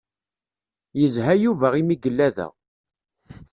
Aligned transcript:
Yezha 0.99 1.33
Yuba 1.43 1.67
imi 1.81 1.95
yella 2.03 2.27
da. 2.35 2.47